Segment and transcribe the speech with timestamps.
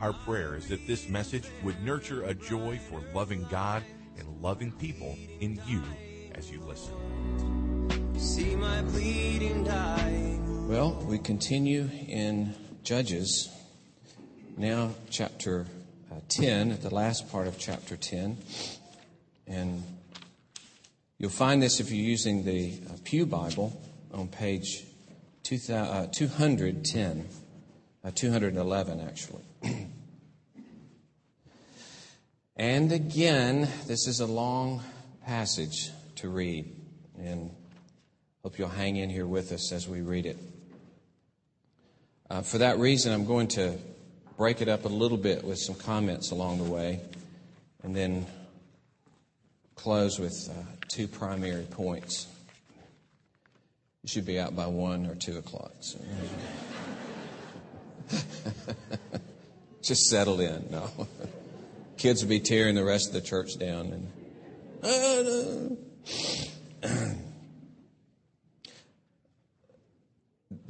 [0.00, 3.82] Our prayer is that this message would nurture a joy for loving God
[4.18, 5.82] and loving people in you
[6.34, 6.94] as you listen.
[8.18, 10.68] See my bleeding dying.
[10.68, 13.50] Well, we continue in Judges.
[14.56, 15.66] Now, chapter
[16.10, 18.38] uh, 10, at the last part of chapter 10.
[19.46, 19.82] And
[21.18, 23.78] you'll find this if you're using the uh, Pew Bible
[24.14, 24.82] on page
[25.42, 27.28] 2000, uh, 210,
[28.02, 29.42] uh, 211, actually.
[32.56, 34.82] and again, this is a long
[35.24, 36.76] passage to read.
[37.18, 37.50] And
[38.42, 40.38] Hope you'll hang in here with us as we read it.
[42.30, 43.76] Uh, for that reason, I'm going to
[44.38, 47.00] break it up a little bit with some comments along the way
[47.82, 48.26] and then
[49.74, 50.54] close with uh,
[50.88, 52.28] two primary points.
[54.04, 55.72] You should be out by one or two o'clock.
[55.80, 55.98] So.
[59.82, 60.68] Just settle in.
[60.70, 60.90] No.
[61.96, 64.10] Kids will be tearing the rest of the church down.
[64.82, 65.76] And,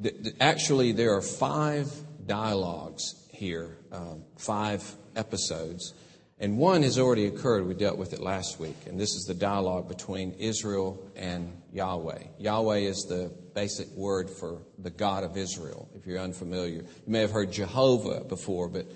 [0.40, 1.92] actually, there are five
[2.26, 4.84] dialogues here, um, five
[5.16, 5.94] episodes,
[6.40, 7.66] and one has already occurred.
[7.66, 12.22] We dealt with it last week, and this is the dialogue between Israel and Yahweh.
[12.38, 16.76] Yahweh is the basic word for the God of Israel, if you're unfamiliar.
[16.76, 18.86] You may have heard Jehovah before, but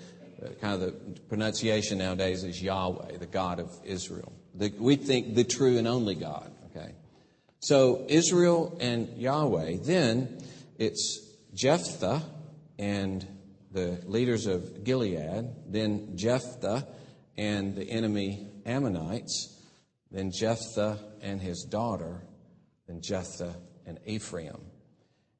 [0.43, 4.33] uh, kind of the pronunciation nowadays is Yahweh, the God of Israel.
[4.55, 6.93] The, we think the true and only God, okay?
[7.59, 10.39] So Israel and Yahweh, then
[10.79, 11.21] it's
[11.53, 12.23] Jephthah
[12.79, 13.25] and
[13.71, 16.87] the leaders of Gilead, then Jephthah
[17.37, 19.61] and the enemy Ammonites,
[20.11, 22.21] then Jephthah and his daughter,
[22.87, 24.61] then Jephthah and Ephraim.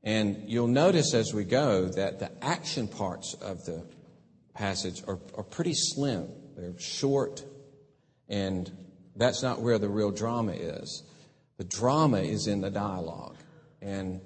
[0.03, 3.85] And you'll notice as we go that the action parts of the
[4.53, 6.27] passage are, are pretty slim.
[6.55, 7.43] They're short,
[8.29, 8.71] and
[9.15, 11.03] that's not where the real drama is.
[11.57, 13.37] The drama is in the dialogue.
[13.81, 14.21] And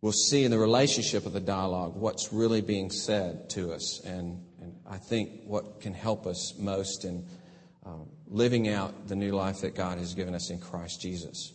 [0.00, 4.00] we'll see in the relationship of the dialogue what's really being said to us.
[4.04, 4.44] And,
[4.88, 7.26] I think what can help us most in
[7.84, 11.52] um, living out the new life that God has given us in Christ Jesus.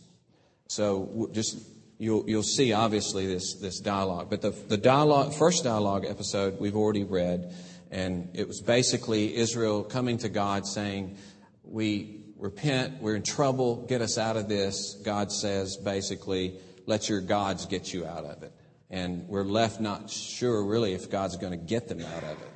[0.68, 1.58] So just
[1.98, 4.28] you'll, you'll see obviously this, this dialogue.
[4.30, 7.54] But the, the dialogue, first dialogue episode we've already read,
[7.90, 11.16] and it was basically Israel coming to God saying,
[11.64, 14.94] We repent, we're in trouble, get us out of this.
[15.02, 18.52] God says basically, let your gods get you out of it.
[18.90, 22.48] And we're left not sure really if God's going to get them out of it.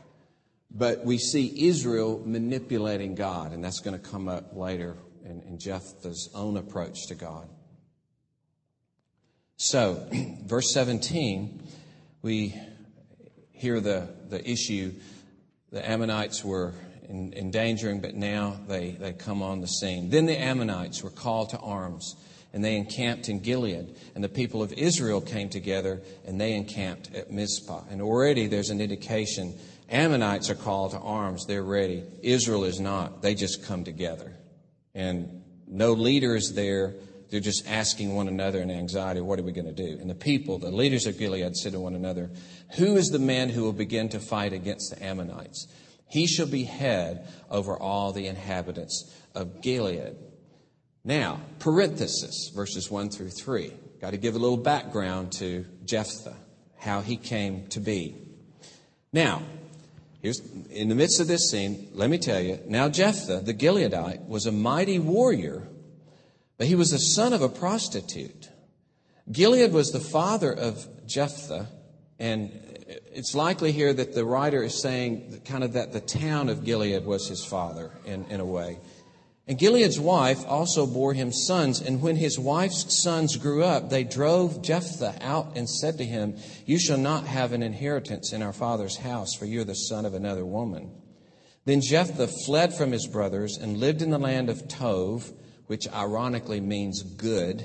[0.74, 5.58] But we see Israel manipulating God, and that's going to come up later in, in
[5.58, 7.48] Jephthah's own approach to God.
[9.56, 10.06] So,
[10.46, 11.62] verse 17,
[12.22, 12.54] we
[13.52, 14.94] hear the, the issue.
[15.70, 16.72] The Ammonites were
[17.08, 20.10] in, endangering, but now they, they come on the scene.
[20.10, 22.16] Then the Ammonites were called to arms
[22.52, 23.96] and they encamped in Gilead.
[24.14, 27.84] And the people of Israel came together and they encamped at Mizpah.
[27.90, 29.58] And already there's an indication
[29.92, 31.44] Ammonites are called to arms.
[31.46, 32.02] They're ready.
[32.22, 33.20] Israel is not.
[33.20, 34.32] They just come together.
[34.94, 36.94] And no leader is there.
[37.30, 39.98] They're just asking one another in anxiety, what are we going to do?
[40.00, 42.30] And the people, the leaders of Gilead, said to one another,
[42.76, 45.66] Who is the man who will begin to fight against the Ammonites?
[46.08, 50.16] He shall be head over all the inhabitants of Gilead.
[51.04, 53.72] Now, parenthesis, verses 1 through 3.
[54.00, 56.36] Got to give a little background to Jephthah,
[56.76, 58.14] how he came to be.
[59.12, 59.42] Now,
[60.22, 60.40] here's
[60.70, 64.46] in the midst of this scene, let me tell you, now Jephthah, the Gileadite, was
[64.46, 65.68] a mighty warrior,
[66.56, 68.48] but he was the son of a prostitute.
[69.30, 71.68] Gilead was the father of Jephthah,
[72.18, 72.52] and
[73.12, 77.04] it's likely here that the writer is saying kind of that the town of Gilead
[77.04, 78.78] was his father in, in a way.
[79.48, 84.04] And Gilead's wife also bore him sons, and when his wife's sons grew up, they
[84.04, 88.52] drove Jephthah out and said to him, You shall not have an inheritance in our
[88.52, 90.92] father's house, for you're the son of another woman.
[91.64, 95.22] Then Jephthah fled from his brothers and lived in the land of Tob,
[95.66, 97.64] which ironically means good.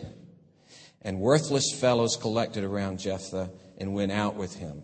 [1.03, 4.81] And worthless fellows collected around Jephthah and went out with him.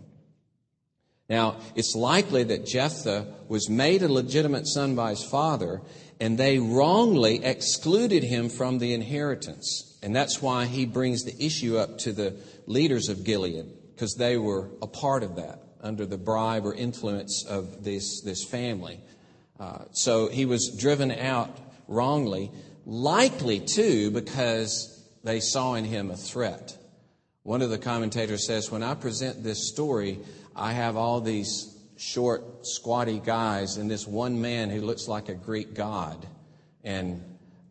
[1.28, 5.80] Now, it's likely that Jephthah was made a legitimate son by his father,
[6.20, 9.98] and they wrongly excluded him from the inheritance.
[10.02, 14.36] And that's why he brings the issue up to the leaders of Gilead, because they
[14.36, 19.00] were a part of that under the bribe or influence of this, this family.
[19.58, 21.56] Uh, so he was driven out
[21.86, 22.50] wrongly,
[22.86, 24.90] likely too because
[25.22, 26.76] they saw in him a threat.
[27.42, 30.18] One of the commentators says, When I present this story,
[30.56, 35.34] I have all these short, squatty guys and this one man who looks like a
[35.34, 36.26] Greek god.
[36.82, 37.22] And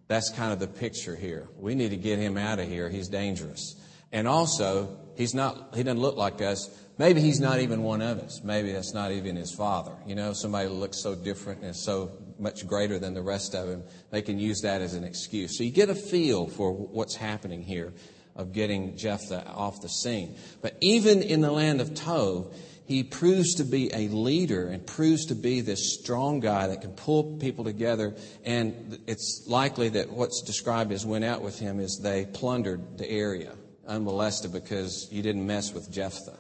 [0.08, 1.48] that's kind of the picture here.
[1.58, 2.90] We need to get him out of here.
[2.90, 3.76] He's dangerous.
[4.12, 6.70] And also, he's not, he doesn't look like us.
[6.98, 8.42] Maybe he's not even one of us.
[8.44, 9.94] Maybe that's not even his father.
[10.06, 13.84] You know, somebody looks so different and so much greater than the rest of him.
[14.12, 15.58] They can use that as an excuse.
[15.58, 17.94] So you get a feel for what's happening here
[18.36, 20.36] of getting Jephthah off the scene.
[20.62, 22.54] But even in the land of Tob,
[22.86, 26.92] he proves to be a leader and proves to be this strong guy that can
[26.92, 28.14] pull people together.
[28.44, 33.10] And it's likely that what's described as went out with him is they plundered the
[33.10, 33.54] area
[33.88, 36.38] unmolested because you didn't mess with Jephthah.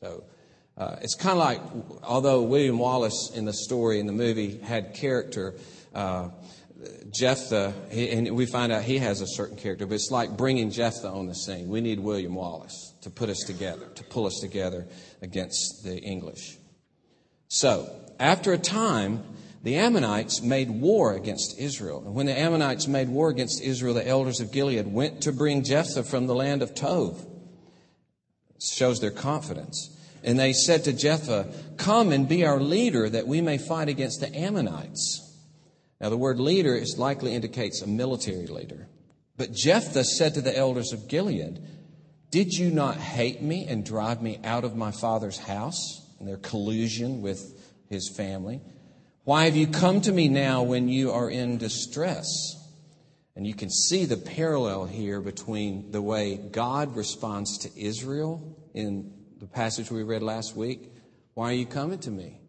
[0.00, 0.24] So
[0.76, 1.60] uh, it's kind of like,
[2.02, 5.54] although William Wallace in the story in the movie had character,
[5.94, 6.28] uh,
[7.10, 11.08] Jephthah, and we find out he has a certain character, but it's like bringing Jephthah
[11.08, 11.68] on the scene.
[11.68, 14.86] We need William Wallace to put us together, to pull us together
[15.22, 16.56] against the English.
[17.48, 19.22] So, after a time,
[19.62, 22.02] the Ammonites made war against Israel.
[22.04, 25.64] And when the Ammonites made war against Israel, the elders of Gilead went to bring
[25.64, 26.70] Jephthah from the land of.
[26.70, 29.96] It shows their confidence.
[30.22, 34.20] And they said to Jephthah, Come and be our leader that we may fight against
[34.20, 35.27] the Ammonites.
[36.00, 38.88] Now, the word leader is likely indicates a military leader.
[39.36, 41.60] But Jephthah said to the elders of Gilead,
[42.30, 46.04] Did you not hate me and drive me out of my father's house?
[46.18, 47.54] And their collusion with
[47.88, 48.60] his family.
[49.24, 52.26] Why have you come to me now when you are in distress?
[53.36, 59.12] And you can see the parallel here between the way God responds to Israel in
[59.38, 60.92] the passage we read last week.
[61.34, 62.40] Why are you coming to me?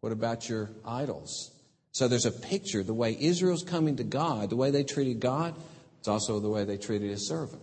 [0.00, 1.57] What about your idols?
[1.92, 2.82] So there's a picture.
[2.82, 5.54] The way Israel's coming to God, the way they treated God,
[5.98, 7.62] it's also the way they treated his servant.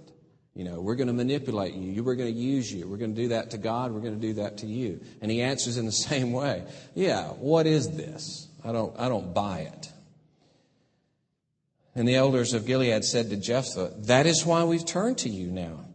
[0.55, 2.01] You know, we're going to manipulate you.
[2.03, 2.87] We're going to use you.
[2.87, 3.91] We're going to do that to God.
[3.91, 5.01] We're going to do that to you.
[5.21, 6.63] And he answers in the same way.
[6.93, 8.47] Yeah, what is this?
[8.63, 9.91] I don't, I don't buy it.
[11.93, 15.47] And the elders of Gilead said to Jephthah, That is why we've turned to you
[15.47, 15.85] now,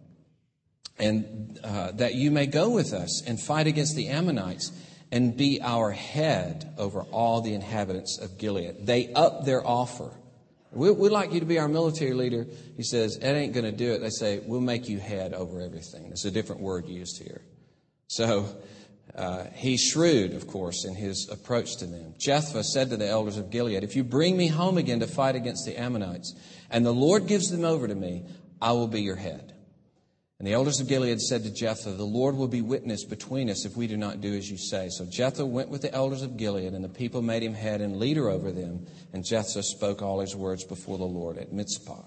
[0.99, 4.73] and uh, that you may go with us and fight against the Ammonites
[5.13, 8.87] and be our head over all the inhabitants of Gilead.
[8.87, 10.13] They up their offer.
[10.73, 12.47] We, would like you to be our military leader.
[12.77, 14.01] He says, It ain't going to do it.
[14.01, 16.07] They say, We'll make you head over everything.
[16.13, 17.43] It's a different word used here.
[18.07, 18.47] So
[19.17, 22.15] uh, he's shrewd, of course, in his approach to them.
[22.19, 25.35] Jephthah said to the elders of Gilead, If you bring me home again to fight
[25.35, 26.35] against the Ammonites,
[26.71, 28.25] and the Lord gives them over to me,
[28.63, 29.55] I will be your head.
[30.41, 33.67] And the elders of Gilead said to Jephthah, The Lord will be witness between us
[33.67, 34.89] if we do not do as you say.
[34.89, 37.99] So Jephthah went with the elders of Gilead, and the people made him head and
[37.99, 38.87] leader over them.
[39.13, 42.05] And Jephthah spoke all his words before the Lord at Mizpah.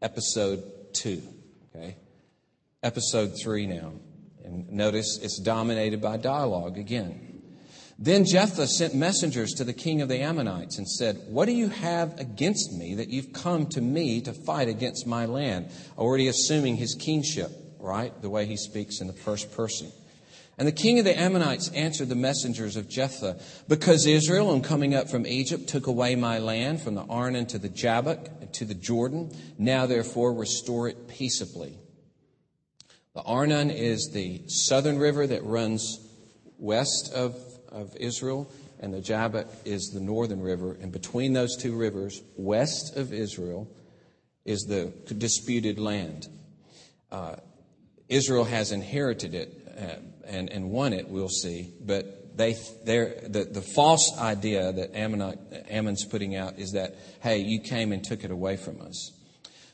[0.00, 0.64] Episode
[0.94, 1.22] 2.
[1.76, 1.96] Okay?
[2.82, 3.92] Episode 3 now.
[4.42, 7.42] And notice it's dominated by dialogue again.
[7.98, 11.68] Then Jephthah sent messengers to the king of the Ammonites and said, What do you
[11.68, 15.70] have against me that you've come to me to fight against my land?
[15.98, 18.20] Already assuming his kingship right?
[18.22, 19.92] The way he speaks in the first person.
[20.56, 24.94] And the king of the Ammonites answered the messengers of Jephthah, Because Israel, on coming
[24.94, 28.74] up from Egypt, took away my land from the Arnon to the Jabbok to the
[28.74, 31.76] Jordan, now therefore restore it peaceably.
[33.14, 35.98] The Arnon is the southern river that runs
[36.58, 37.36] west of,
[37.68, 38.50] of Israel,
[38.80, 40.76] and the Jabbok is the northern river.
[40.80, 43.68] And between those two rivers, west of Israel,
[44.44, 46.28] is the disputed land.
[47.10, 47.36] Uh,
[48.08, 49.96] Israel has inherited it uh,
[50.26, 51.72] and, and won it, we'll see.
[51.80, 57.60] But they, the, the false idea that Ammonite, Ammon's putting out is that, hey, you
[57.60, 59.12] came and took it away from us.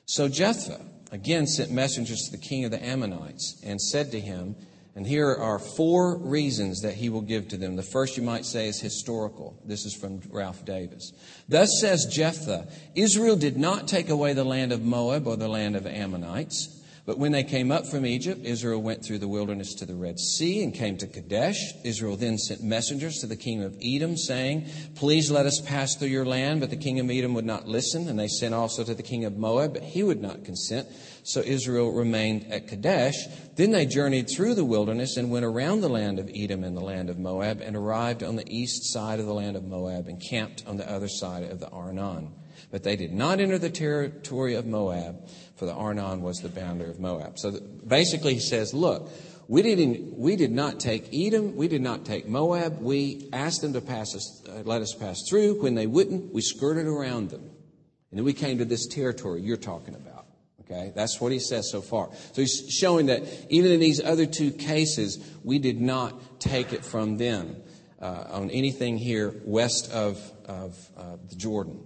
[0.06, 0.80] So Jephthah
[1.12, 4.56] again sent messengers to the king of the Ammonites and said to him,
[4.96, 7.76] and here are four reasons that he will give to them.
[7.76, 9.56] The first you might say is historical.
[9.64, 11.12] This is from Ralph Davis.
[11.49, 15.76] Thus says Jephthah, Israel did not take away the land of Moab or the land
[15.76, 16.79] of Ammonites
[17.10, 20.20] But when they came up from Egypt, Israel went through the wilderness to the Red
[20.20, 21.74] Sea and came to Kadesh.
[21.82, 26.06] Israel then sent messengers to the king of Edom, saying, Please let us pass through
[26.06, 26.60] your land.
[26.60, 29.24] But the king of Edom would not listen, and they sent also to the king
[29.24, 30.86] of Moab, but he would not consent.
[31.24, 33.26] So Israel remained at Kadesh.
[33.56, 36.80] Then they journeyed through the wilderness and went around the land of Edom and the
[36.80, 40.22] land of Moab, and arrived on the east side of the land of Moab, and
[40.22, 42.34] camped on the other side of the Arnon.
[42.70, 45.28] But they did not enter the territory of Moab,
[45.60, 47.38] for the Arnon was the boundary of Moab.
[47.38, 49.10] So basically, he says, Look,
[49.46, 51.54] we, didn't, we did not take Edom.
[51.54, 52.80] We did not take Moab.
[52.80, 55.60] We asked them to pass us, uh, let us pass through.
[55.60, 57.42] When they wouldn't, we skirted around them.
[57.42, 60.24] And then we came to this territory you're talking about.
[60.62, 60.92] Okay?
[60.96, 62.08] That's what he says so far.
[62.32, 66.86] So he's showing that even in these other two cases, we did not take it
[66.86, 67.54] from them
[68.00, 71.84] uh, on anything here west of, of uh, the Jordan.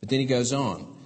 [0.00, 0.97] But then he goes on.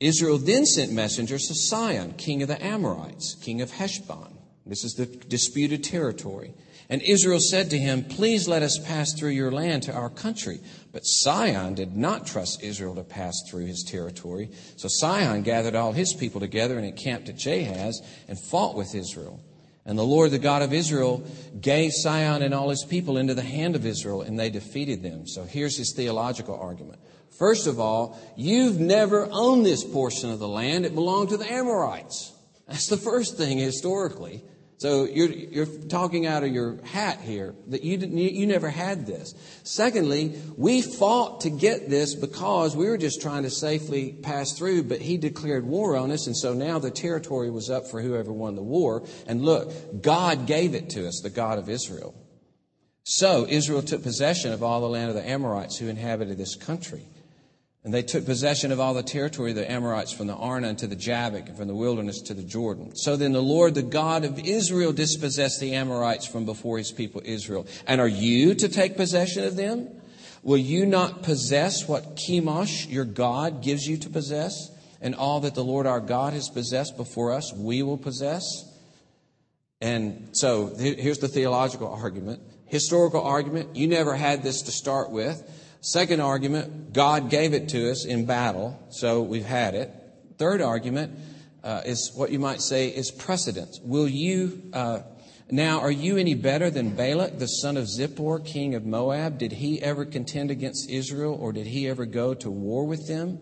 [0.00, 4.36] Israel then sent messengers to Sihon, king of the Amorites, king of Heshbon.
[4.66, 6.52] This is the disputed territory.
[6.88, 10.60] And Israel said to him, Please let us pass through your land to our country.
[10.92, 14.50] But Sihon did not trust Israel to pass through his territory.
[14.76, 17.96] So Sihon gathered all his people together and encamped at Jahaz
[18.28, 19.40] and fought with Israel.
[19.84, 21.24] And the Lord, the God of Israel,
[21.60, 25.28] gave Sihon and all his people into the hand of Israel, and they defeated them.
[25.28, 26.98] So here's his theological argument.
[27.38, 30.86] First of all, you've never owned this portion of the land.
[30.86, 32.32] It belonged to the Amorites.
[32.66, 34.42] That's the first thing historically.
[34.78, 38.68] So you're, you're talking out of your hat here that you, didn't, you, you never
[38.68, 39.32] had this.
[39.62, 44.82] Secondly, we fought to get this because we were just trying to safely pass through,
[44.82, 48.32] but he declared war on us, and so now the territory was up for whoever
[48.32, 49.02] won the war.
[49.26, 52.14] And look, God gave it to us, the God of Israel.
[53.04, 57.06] So Israel took possession of all the land of the Amorites who inhabited this country.
[57.86, 60.88] And they took possession of all the territory of the Amorites from the Arnon to
[60.88, 62.96] the Jabbok and from the wilderness to the Jordan.
[62.96, 67.22] So then the Lord, the God of Israel, dispossessed the Amorites from before his people
[67.24, 67.64] Israel.
[67.86, 69.88] And are you to take possession of them?
[70.42, 74.68] Will you not possess what Chemosh, your God, gives you to possess?
[75.00, 78.42] And all that the Lord our God has possessed before us, we will possess?
[79.80, 82.40] And so here's the theological argument.
[82.66, 85.40] Historical argument, you never had this to start with.
[85.86, 89.88] Second argument, God gave it to us in battle, so we've had it.
[90.36, 91.16] Third argument
[91.62, 93.78] uh, is what you might say is precedence.
[93.84, 95.02] Will you, uh,
[95.48, 99.38] now, are you any better than Balak, the son of Zippor, king of Moab?
[99.38, 103.38] Did he ever contend against Israel, or did he ever go to war with them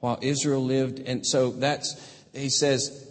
[0.00, 0.98] while Israel lived?
[0.98, 1.98] And so that's,
[2.34, 3.08] he says,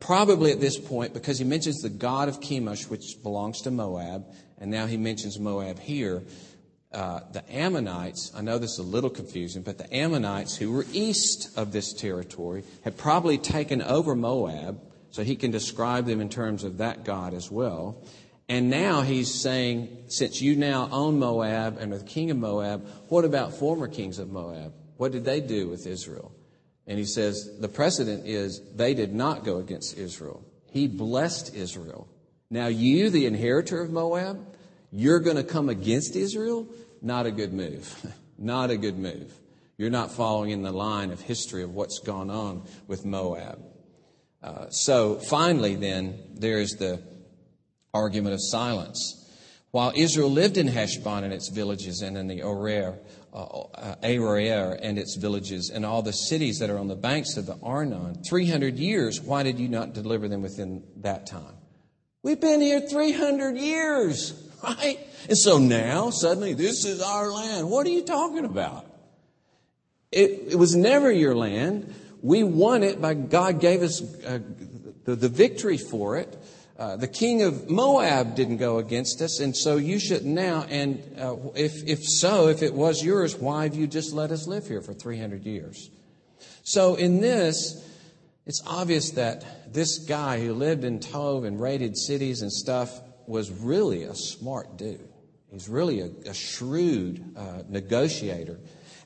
[0.00, 4.24] probably at this point, because he mentions the God of Chemosh, which belongs to Moab,
[4.58, 6.24] and now he mentions Moab here
[6.92, 10.86] uh, the Ammonites, I know this is a little confusing, but the Ammonites who were
[10.92, 14.80] east of this territory had probably taken over Moab,
[15.10, 18.02] so he can describe them in terms of that God as well.
[18.48, 22.86] And now he's saying, since you now own Moab and are the king of Moab,
[23.08, 24.72] what about former kings of Moab?
[24.96, 26.32] What did they do with Israel?
[26.86, 30.44] And he says, the precedent is they did not go against Israel.
[30.70, 32.08] He blessed Israel.
[32.50, 34.51] Now you, the inheritor of Moab,
[34.92, 36.68] you're going to come against Israel?
[37.00, 38.14] Not a good move.
[38.38, 39.32] not a good move.
[39.78, 43.60] You're not following in the line of history of what's gone on with Moab.
[44.42, 47.02] Uh, so finally, then, there's the
[47.94, 49.18] argument of silence.
[49.70, 52.98] While Israel lived in Heshbon and its villages, and in the Orer,
[53.32, 57.38] uh, uh, Aroer and its villages, and all the cities that are on the banks
[57.38, 61.56] of the Arnon, 300 years, why did you not deliver them within that time?
[62.22, 64.51] We've been here 300 years.
[64.62, 64.98] Right?
[65.28, 67.70] And so now, suddenly, this is our land.
[67.70, 68.86] What are you talking about?
[70.10, 71.94] It, it was never your land.
[72.20, 74.40] We won it by God gave us uh,
[75.04, 76.36] the, the, victory for it.
[76.78, 80.66] Uh, the king of Moab didn't go against us, and so you should now.
[80.68, 84.46] And uh, if, if so, if it was yours, why have you just let us
[84.46, 85.90] live here for 300 years?
[86.62, 87.88] So in this,
[88.46, 93.50] it's obvious that this guy who lived in Tov and raided cities and stuff was
[93.50, 95.08] really a smart dude.
[95.50, 98.58] He's really a, a shrewd uh, negotiator.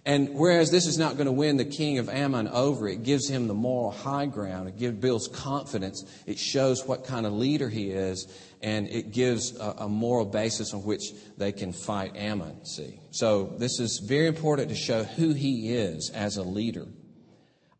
[0.06, 3.28] And whereas this is not going to win the king of Ammon over, it gives
[3.28, 4.68] him the moral high ground.
[4.68, 6.04] It gives builds confidence.
[6.26, 8.28] It shows what kind of leader he is,
[8.62, 12.64] and it gives a, a moral basis on which they can fight Ammon.
[12.64, 16.86] See, so this is very important to show who he is as a leader.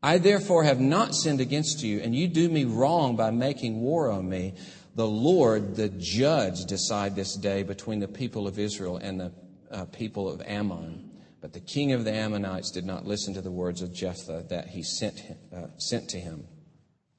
[0.03, 4.11] I therefore have not sinned against you, and you do me wrong by making war
[4.11, 4.55] on me
[4.97, 9.33] the Lord, the judge, decide this day between the people of Israel and the
[9.71, 11.11] uh, people of Ammon.
[11.43, 14.69] But the king of the Ammonites did not listen to the words of Jephthah that
[14.69, 15.21] he sent,
[15.55, 16.47] uh, sent to him.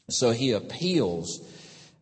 [0.09, 1.39] So he appeals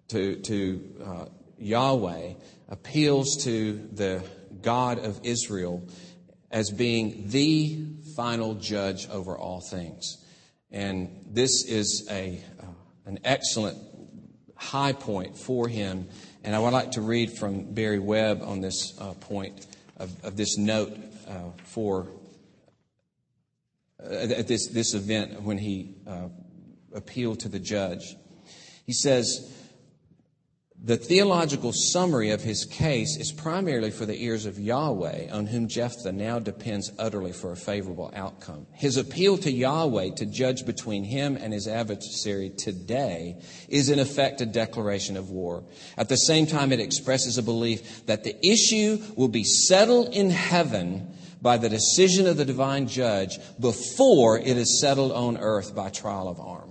[0.08, 1.26] to, to uh,
[1.58, 2.36] Yahweh,
[2.70, 4.24] appeals to the
[4.62, 5.84] God of Israel
[6.52, 10.24] as being the final judge over all things.
[10.72, 12.66] And this is a, uh,
[13.06, 13.85] an excellent
[14.66, 16.08] high point for him.
[16.44, 19.66] And I would like to read from Barry Webb on this uh, point
[19.98, 22.08] of, of, this note uh, for
[24.04, 26.28] uh, at this, this event when he uh,
[26.94, 28.16] appealed to the judge.
[28.86, 29.55] He says,
[30.86, 35.68] the theological summary of his case is primarily for the ears of Yahweh, on whom
[35.68, 38.68] Jephthah now depends utterly for a favorable outcome.
[38.72, 44.42] His appeal to Yahweh to judge between him and his adversary today is in effect
[44.42, 45.64] a declaration of war.
[45.98, 50.30] At the same time, it expresses a belief that the issue will be settled in
[50.30, 55.90] heaven by the decision of the divine judge before it is settled on earth by
[55.90, 56.65] trial of arms.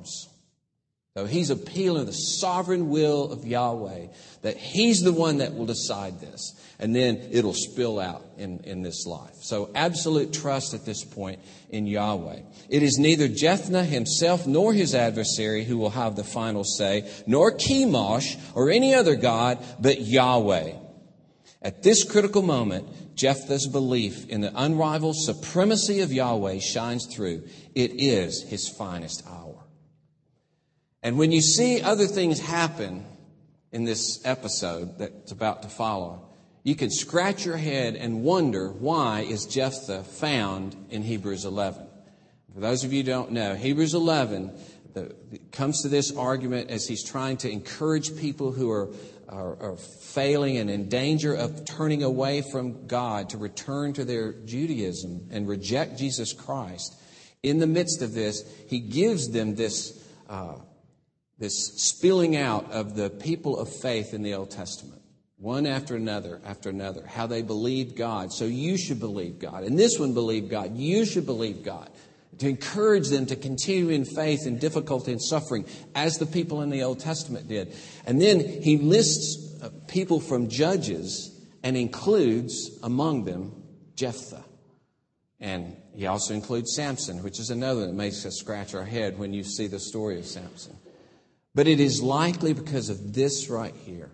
[1.17, 4.09] So he's appealing to the sovereign will of Yahweh
[4.43, 6.61] that he's the one that will decide this.
[6.81, 9.37] And then it'll spill out in, in this life.
[9.41, 11.39] So absolute trust at this point
[11.71, 12.41] in Yahweh.
[12.69, 17.53] It is neither Jephthah himself nor his adversary who will have the final say, nor
[17.53, 20.73] Chemosh or any other God, but Yahweh.
[21.63, 27.45] At this critical moment, Jephthah's belief in the unrivaled supremacy of Yahweh shines through.
[27.77, 29.54] It is his finest hour.
[31.05, 33.05] And when you see other things happen
[33.71, 36.31] in this episode that's about to follow,
[36.63, 41.87] you can scratch your head and wonder why is Jephthah found in Hebrews 11.
[42.55, 44.51] For those of you who don't know, Hebrews 11
[44.95, 45.15] the,
[45.53, 48.89] comes to this argument as he's trying to encourage people who are,
[49.29, 54.33] are, are failing and in danger of turning away from God to return to their
[54.33, 56.99] Judaism and reject Jesus Christ.
[57.43, 60.55] In the midst of this, he gives them this uh,
[61.39, 65.03] this spilling out of the people of faith in the Old Testament,
[65.37, 68.33] one after another after another, how they believed God.
[68.33, 69.65] So you should believe God.
[69.65, 70.77] And this one believed God.
[70.77, 71.91] You should believe God.
[72.39, 76.71] To encourage them to continue in faith in difficulty and suffering, as the people in
[76.71, 77.75] the Old Testament did.
[78.07, 81.31] And then he lists uh, people from Judges
[81.63, 83.63] and includes among them
[83.97, 84.45] Jephthah.
[85.41, 89.33] And he also includes Samson, which is another that makes us scratch our head when
[89.33, 90.77] you see the story of Samson.
[91.55, 94.11] But it is likely because of this right here,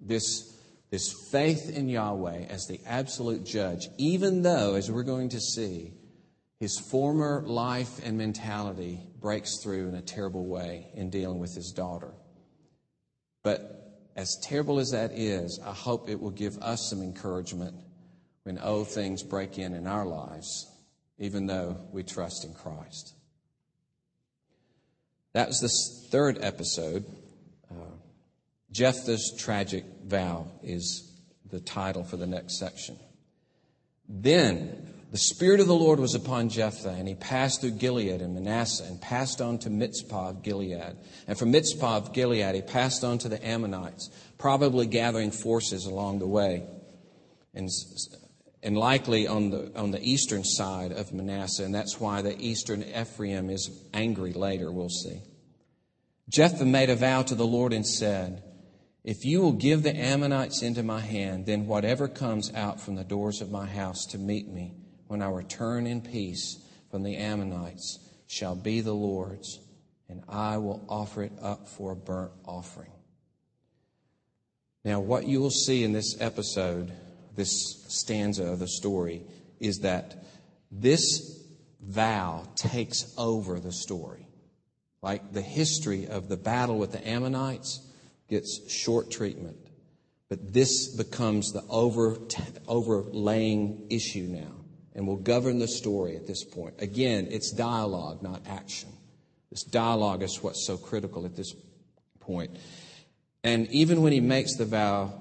[0.00, 0.52] this,
[0.90, 5.92] this faith in Yahweh as the absolute judge, even though, as we're going to see,
[6.58, 11.70] his former life and mentality breaks through in a terrible way in dealing with his
[11.70, 12.12] daughter.
[13.42, 13.80] But
[14.16, 17.76] as terrible as that is, I hope it will give us some encouragement
[18.42, 20.68] when old things break in in our lives,
[21.18, 23.14] even though we trust in Christ.
[25.32, 27.04] That was the third episode.
[27.70, 27.74] Uh,
[28.72, 31.10] Jephthah's tragic vow is
[31.50, 32.98] the title for the next section.
[34.08, 38.34] Then the Spirit of the Lord was upon Jephthah, and he passed through Gilead and
[38.34, 40.96] Manasseh, and passed on to Mizpah of Gilead.
[41.26, 46.20] And from Mizpah of Gilead, he passed on to the Ammonites, probably gathering forces along
[46.20, 46.64] the way.
[47.54, 47.68] And
[48.62, 52.82] and likely on the, on the eastern side of Manasseh, and that's why the eastern
[52.82, 55.22] Ephraim is angry later, we'll see.
[56.28, 58.42] Jephthah made a vow to the Lord and said,
[59.02, 63.04] If you will give the Ammonites into my hand, then whatever comes out from the
[63.04, 64.74] doors of my house to meet me
[65.08, 66.58] when I return in peace
[66.90, 69.58] from the Ammonites shall be the Lord's,
[70.08, 72.92] and I will offer it up for a burnt offering.
[74.84, 76.92] Now, what you will see in this episode
[77.36, 79.22] this stanza of the story
[79.58, 80.24] is that
[80.70, 81.44] this
[81.80, 84.26] vow takes over the story.
[85.02, 87.80] Like the history of the battle with the Ammonites
[88.28, 89.56] gets short treatment.
[90.28, 92.18] But this becomes the over,
[92.68, 94.60] overlaying issue now
[94.94, 96.74] and will govern the story at this point.
[96.78, 98.90] Again, it's dialogue, not action.
[99.50, 101.54] This dialogue is what's so critical at this
[102.20, 102.50] point.
[103.42, 105.12] And even when he makes the vow,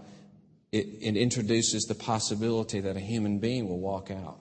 [0.71, 4.39] it, it introduces the possibility that a human being will walk out.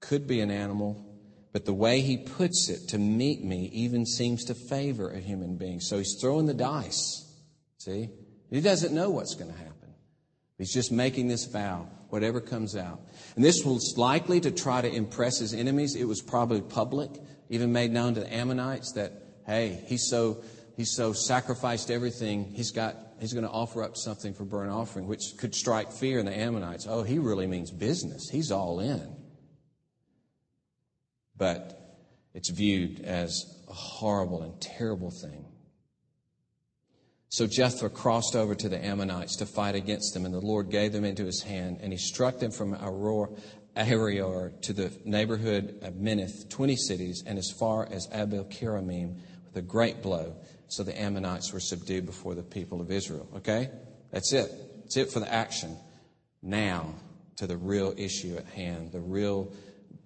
[0.00, 1.04] Could be an animal,
[1.52, 5.56] but the way he puts it to meet me even seems to favor a human
[5.56, 5.80] being.
[5.80, 7.28] So he's throwing the dice.
[7.78, 8.10] See?
[8.50, 9.72] He doesn't know what's going to happen.
[10.58, 13.00] He's just making this vow, whatever comes out.
[13.36, 15.96] And this was likely to try to impress his enemies.
[15.96, 17.10] It was probably public,
[17.48, 19.12] even made known to the Ammonites that,
[19.46, 20.42] hey, he's so,
[20.76, 25.06] he's so sacrificed everything, he's got he's going to offer up something for burnt offering,
[25.06, 26.86] which could strike fear in the Ammonites.
[26.88, 28.28] Oh, he really means business.
[28.28, 29.16] He's all in.
[31.36, 31.98] But
[32.34, 35.46] it's viewed as a horrible and terrible thing.
[37.28, 40.92] So Jephthah crossed over to the Ammonites to fight against them, and the Lord gave
[40.92, 43.38] them into his hand, and he struck them from Aroer,
[43.76, 49.56] Aroer to the neighborhood of Minnith, 20 cities, and as far as Abel Keramim with
[49.56, 50.36] a great blow.
[50.68, 53.28] So the Ammonites were subdued before the people of Israel.
[53.36, 53.70] Okay?
[54.10, 54.50] That's it.
[54.82, 55.76] That's it for the action.
[56.42, 56.94] Now
[57.36, 59.52] to the real issue at hand, the real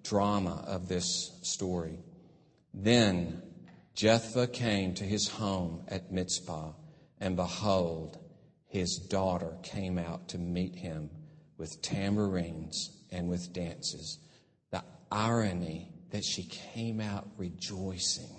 [0.03, 1.99] drama of this story.
[2.73, 3.41] Then
[3.95, 6.71] Jephthah came to his home at Mizpah
[7.19, 8.17] and behold,
[8.67, 11.09] his daughter came out to meet him
[11.57, 14.19] with tambourines and with dances.
[14.71, 18.29] The irony that she came out rejoicing,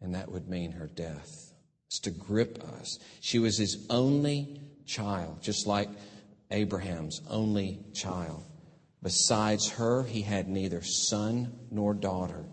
[0.00, 1.52] and that would mean her death.
[1.86, 2.98] It's to grip us.
[3.20, 5.88] She was his only child, just like
[6.50, 8.44] Abraham's only child.
[9.02, 12.44] Besides her, he had neither son nor daughter.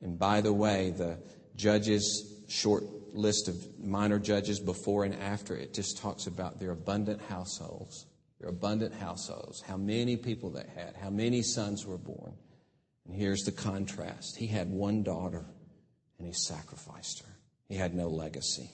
[0.00, 1.18] And by the way, the
[1.56, 7.20] judges' short list of minor judges before and after, it just talks about their abundant
[7.22, 8.06] households.
[8.40, 12.34] Their abundant households, how many people they had, how many sons were born.
[13.06, 14.36] And here's the contrast.
[14.36, 15.46] He had one daughter
[16.18, 17.32] and he sacrificed her.
[17.68, 18.70] He had no legacy.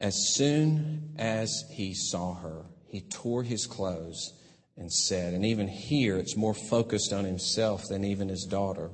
[0.00, 4.32] As soon as he saw her, he tore his clothes
[4.76, 8.90] and said, and even here it's more focused on himself than even his daughter.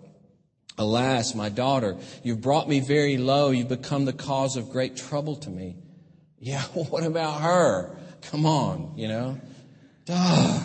[0.76, 3.50] Alas, my daughter, you've brought me very low.
[3.50, 5.76] You've become the cause of great trouble to me.
[6.40, 7.96] Yeah, what about her?
[8.30, 9.40] Come on, you know.
[10.04, 10.60] Duh.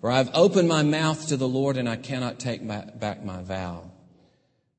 [0.00, 3.90] For I've opened my mouth to the Lord and I cannot take back my vow.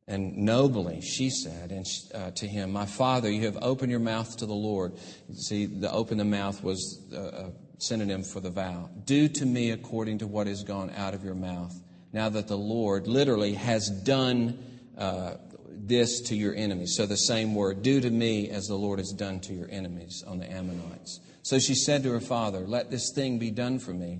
[0.07, 4.37] And nobly she said and uh, to him, My father, you have opened your mouth
[4.37, 4.93] to the Lord.
[5.35, 8.89] See, the open the mouth was a synonym for the vow.
[9.05, 11.73] Do to me according to what has gone out of your mouth
[12.11, 14.57] now that the Lord literally has done
[14.97, 15.35] uh,
[15.69, 16.95] this to your enemies.
[16.95, 20.23] So the same word, do to me as the Lord has done to your enemies
[20.25, 21.19] on the Ammonites.
[21.43, 24.19] So she said to her father, Let this thing be done for me.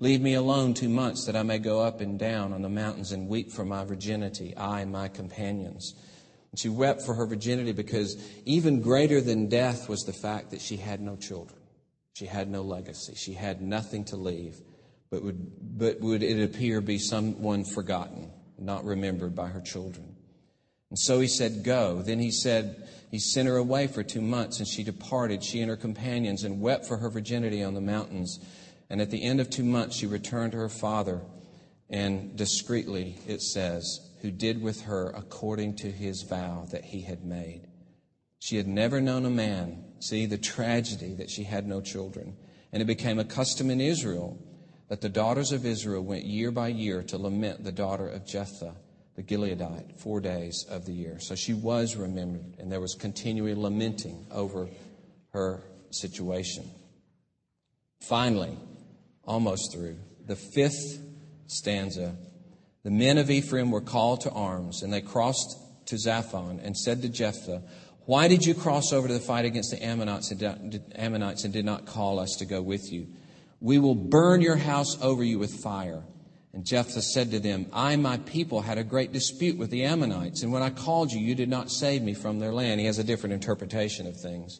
[0.00, 3.12] Leave me alone two months that I may go up and down on the mountains
[3.12, 5.94] and weep for my virginity, I and my companions.
[6.50, 10.60] And she wept for her virginity because even greater than death was the fact that
[10.60, 11.60] she had no children.
[12.14, 13.14] She had no legacy.
[13.14, 14.60] She had nothing to leave
[15.10, 20.16] but would, but would it appear be someone forgotten, not remembered by her children.
[20.90, 22.02] And so he said, Go.
[22.02, 25.68] Then he said, He sent her away for two months, and she departed, she and
[25.68, 28.38] her companions, and wept for her virginity on the mountains.
[28.90, 31.22] And at the end of two months, she returned to her father,
[31.88, 37.24] and discreetly, it says, who did with her according to his vow that he had
[37.24, 37.66] made.
[38.40, 39.84] She had never known a man.
[40.00, 42.36] See the tragedy that she had no children.
[42.72, 44.38] And it became a custom in Israel
[44.88, 48.74] that the daughters of Israel went year by year to lament the daughter of Jephthah,
[49.14, 51.18] the Gileadite, four days of the year.
[51.20, 54.68] So she was remembered, and there was continually lamenting over
[55.32, 56.68] her situation.
[58.00, 58.58] Finally,
[59.30, 61.00] almost through, the fifth
[61.46, 62.16] stanza
[62.82, 67.02] the men of Ephraim were called to arms, and they crossed to Zaphon and said
[67.02, 67.62] to Jephthah,
[68.06, 70.30] Why did you cross over to the fight against the Ammonites
[71.44, 73.08] and did not call us to go with you?
[73.60, 76.02] We will burn your house over you with fire.
[76.54, 80.42] And Jephthah said to them, I my people had a great dispute with the Ammonites,
[80.42, 82.80] and when I called you, you did not save me from their land.
[82.80, 84.58] He has a different interpretation of things.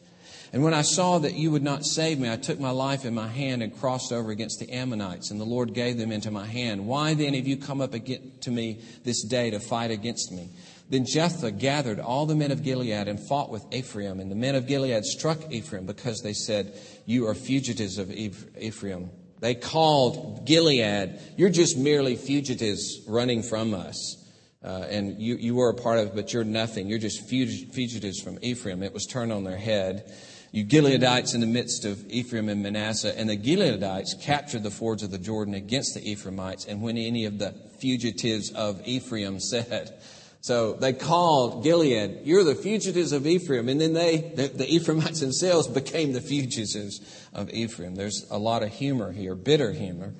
[0.53, 3.13] And when I saw that you would not save me, I took my life in
[3.13, 6.45] my hand and crossed over against the Ammonites, and the Lord gave them into my
[6.45, 6.85] hand.
[6.85, 10.49] Why then have you come up to me this day to fight against me?
[10.89, 14.19] Then Jephthah gathered all the men of Gilead and fought with Ephraim.
[14.19, 19.09] And the men of Gilead struck Ephraim because they said, You are fugitives of Ephraim.
[19.39, 24.17] They called Gilead, You're just merely fugitives running from us.
[24.63, 26.87] Uh, and you, you were a part of it, but you're nothing.
[26.87, 28.83] You're just fugitives from Ephraim.
[28.83, 30.13] It was turned on their head.
[30.51, 33.17] You Gileadites in the midst of Ephraim and Manasseh.
[33.17, 36.65] And the Gileadites captured the fords of the Jordan against the Ephraimites.
[36.65, 39.97] And when any of the fugitives of Ephraim said,
[40.41, 43.69] so they called Gilead, you're the fugitives of Ephraim.
[43.69, 46.99] And then they, the, the, Ephraimites themselves became the fugitives
[47.31, 47.95] of Ephraim.
[47.95, 50.13] There's a lot of humor here, bitter humor.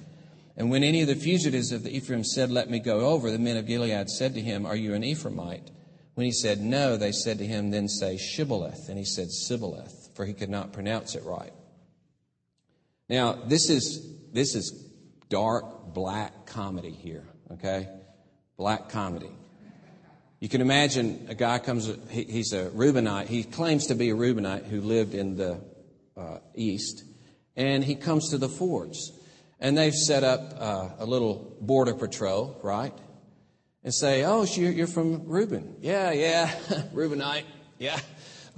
[0.55, 3.39] And when any of the fugitives of the Ephraim said, let me go over, the
[3.39, 5.71] men of Gilead said to him, are you an Ephraimite?
[6.13, 8.89] When he said no, they said to him, then say Shibboleth.
[8.89, 11.51] And he said Sibboleth, for he could not pronounce it right.
[13.09, 14.69] Now, this is, this is
[15.29, 17.87] dark, black comedy here, okay?
[18.55, 19.31] Black comedy.
[20.39, 23.29] You can imagine a guy comes, he, he's a Reubenite.
[23.29, 25.59] He claims to be a Reubenite who lived in the
[26.15, 27.03] uh, East.
[27.55, 29.11] And he comes to the fords.
[29.59, 32.93] And they've set up uh, a little border patrol, right?
[33.83, 35.77] And say, oh, you're from Reuben.
[35.81, 36.51] Yeah, yeah,
[36.93, 37.45] Reubenite.
[37.79, 37.99] Yeah.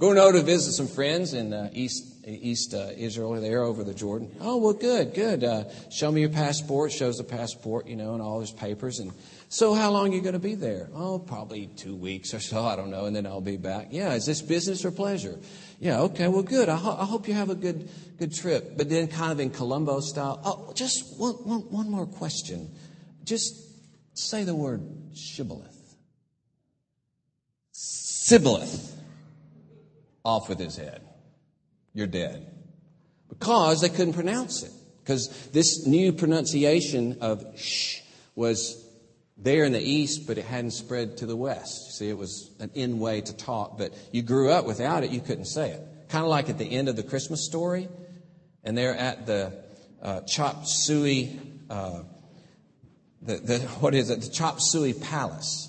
[0.00, 3.40] Going over to visit some friends in uh, East East uh, Israel.
[3.40, 4.34] They're over the Jordan.
[4.40, 5.44] Oh well, good, good.
[5.44, 6.90] Uh, show me your passport.
[6.90, 8.98] Shows the passport, you know, and all his papers.
[8.98, 9.12] And
[9.48, 10.88] so, how long are you going to be there?
[10.94, 12.64] Oh, probably two weeks or so.
[12.64, 13.88] I don't know, and then I'll be back.
[13.90, 14.14] Yeah.
[14.14, 15.38] Is this business or pleasure?
[15.78, 16.00] Yeah.
[16.00, 16.26] Okay.
[16.26, 16.68] Well, good.
[16.68, 18.76] I, ho- I hope you have a good good trip.
[18.76, 20.40] But then, kind of in Columbo style.
[20.44, 22.68] Oh, just one one, one more question.
[23.22, 23.54] Just
[24.18, 24.82] say the word
[25.14, 25.94] shibboleth.
[27.70, 28.90] Sibboleth.
[30.24, 31.02] Off with his head.
[31.92, 32.50] You're dead.
[33.28, 34.72] Because they couldn't pronounce it.
[35.02, 38.00] Because this new pronunciation of sh
[38.34, 38.84] was
[39.36, 41.98] there in the east, but it hadn't spread to the west.
[41.98, 45.20] See, it was an in way to talk, but you grew up without it, you
[45.20, 45.80] couldn't say it.
[46.08, 47.88] Kind of like at the end of the Christmas story,
[48.62, 49.52] and they're at the
[50.02, 52.02] uh, chop suey, uh,
[53.22, 55.68] the, the, what is it, the chop suey palace,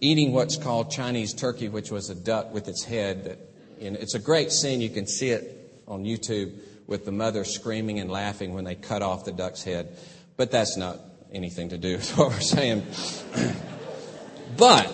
[0.00, 3.38] eating what's called Chinese turkey, which was a duck with its head that
[3.80, 4.80] and it's a great scene.
[4.80, 9.02] You can see it on YouTube with the mother screaming and laughing when they cut
[9.02, 9.96] off the duck's head.
[10.36, 10.98] But that's not
[11.32, 12.86] anything to do with what we're saying.
[14.56, 14.86] but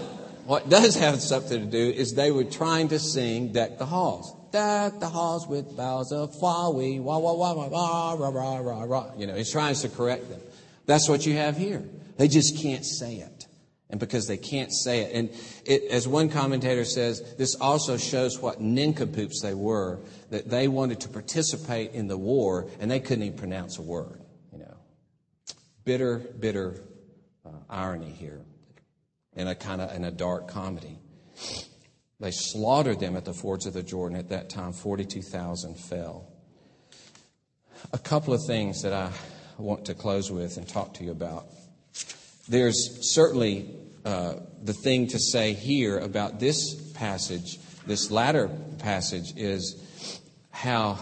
[0.46, 4.34] what does have something to do is they were trying to sing Deck the Halls.
[4.52, 8.82] Deck the halls with boughs of flowey, wah, wah, wah, wah, wah, rah, rah, rah,
[8.84, 9.10] rah.
[9.18, 10.40] You know, he's trying to correct them.
[10.86, 11.84] That's what you have here.
[12.16, 13.35] They just can't say it
[13.88, 15.12] and because they can't say it.
[15.14, 15.30] And
[15.64, 21.00] it, as one commentator says, this also shows what nincompoops they were, that they wanted
[21.00, 24.20] to participate in the war and they couldn't even pronounce a word.
[24.52, 24.76] You know,
[25.84, 26.82] bitter, bitter
[27.44, 28.40] uh, irony here,
[29.34, 30.98] in a kind of in a dark comedy.
[32.18, 34.18] They slaughtered them at the fords of the Jordan.
[34.18, 36.32] At that time, forty-two thousand fell.
[37.92, 39.12] A couple of things that I
[39.58, 41.46] want to close with and talk to you about.
[42.48, 43.70] There's certainly
[44.04, 49.82] uh, the thing to say here about this passage, this latter passage, is
[50.50, 50.98] how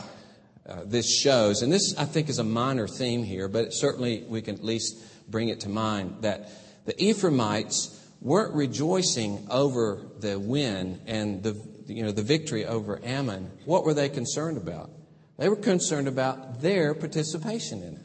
[0.67, 4.41] uh, this shows, and this I think is a minor theme here, but certainly we
[4.41, 4.97] can at least
[5.31, 6.51] bring it to mind that
[6.87, 13.51] the Ephraimites weren't rejoicing over the win and the you know the victory over Ammon.
[13.67, 14.91] What were they concerned about?
[15.37, 18.04] They were concerned about their participation in it.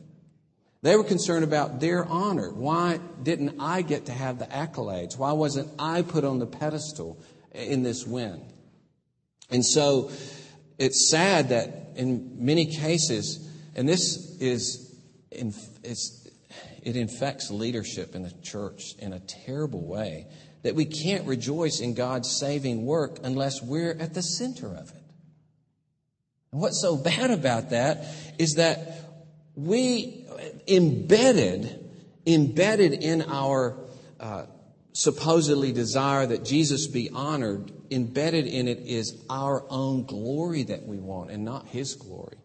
[0.81, 2.51] They were concerned about their honor.
[2.51, 5.17] Why didn't I get to have the accolades?
[5.17, 7.21] Why wasn't I put on the pedestal
[7.53, 8.41] in this win?
[9.49, 10.11] And so
[10.77, 14.95] it's sad that in many cases, and this is,
[15.31, 20.27] it infects leadership in the church in a terrible way,
[20.63, 25.03] that we can't rejoice in God's saving work unless we're at the center of it.
[26.53, 28.05] And what's so bad about that
[28.37, 28.95] is that
[29.55, 30.25] we
[30.67, 31.89] embedded,
[32.25, 33.77] embedded in our
[34.19, 34.45] uh,
[34.93, 40.97] supposedly desire that Jesus be honored, embedded in it is our own glory that we
[40.97, 42.37] want and not His glory.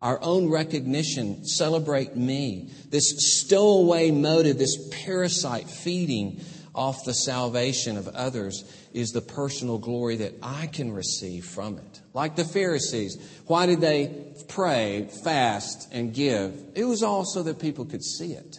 [0.00, 2.70] Our own recognition, celebrate me.
[2.88, 6.40] This stowaway motive, this parasite feeding
[6.72, 8.64] off the salvation of others
[8.98, 12.00] is the personal glory that I can receive from it.
[12.14, 16.60] Like the Pharisees, why did they pray, fast, and give?
[16.74, 18.58] It was all so that people could see it,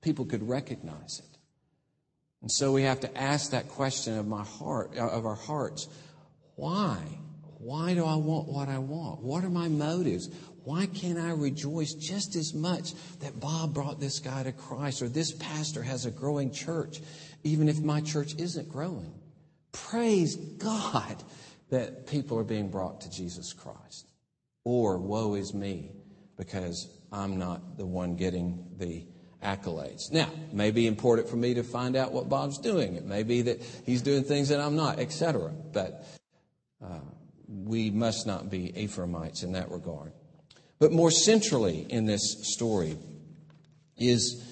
[0.00, 1.38] people could recognize it.
[2.42, 5.88] And so we have to ask that question of my heart, uh, of our hearts.
[6.54, 6.98] Why?
[7.58, 9.22] Why do I want what I want?
[9.22, 10.30] What are my motives?
[10.64, 15.08] Why can't I rejoice just as much that Bob brought this guy to Christ or
[15.08, 17.00] this pastor has a growing church?
[17.42, 19.12] even if my church isn't growing.
[19.72, 21.22] Praise God
[21.70, 24.10] that people are being brought to Jesus Christ.
[24.64, 25.92] Or woe is me
[26.36, 29.06] because I'm not the one getting the
[29.42, 30.12] accolades.
[30.12, 32.94] Now, it may be important for me to find out what Bob's doing.
[32.96, 35.50] It may be that he's doing things that I'm not, etc.
[35.72, 36.06] But
[36.84, 37.00] uh,
[37.48, 40.12] we must not be Ephraimites in that regard.
[40.78, 42.96] But more centrally in this story
[43.96, 44.42] is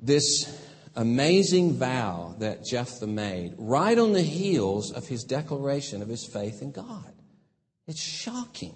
[0.00, 0.67] this
[0.98, 6.60] amazing vow that Jephthah made right on the heels of his declaration of his faith
[6.60, 7.14] in God.
[7.86, 8.74] It's shocking.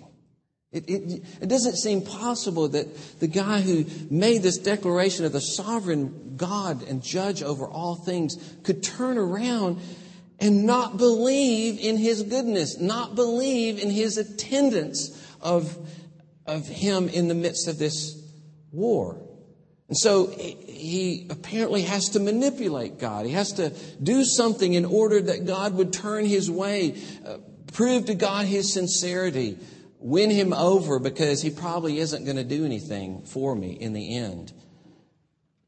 [0.70, 5.40] It, it, it, doesn't seem possible that the guy who made this declaration of the
[5.40, 9.80] sovereign God and judge over all things could turn around
[10.38, 15.76] and not believe in his goodness, not believe in his attendance of,
[16.46, 18.16] of him in the midst of this
[18.70, 19.20] war.
[19.92, 23.26] And so he apparently has to manipulate God.
[23.26, 27.36] He has to do something in order that God would turn his way, uh,
[27.74, 29.58] prove to God his sincerity,
[29.98, 34.16] win him over because he probably isn't going to do anything for me in the
[34.16, 34.54] end.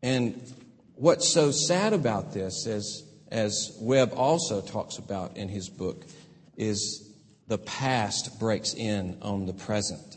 [0.03, 0.41] And
[0.95, 6.07] what's so sad about this, as, as Webb also talks about in his book,
[6.57, 7.13] is
[7.47, 10.17] the past breaks in on the present.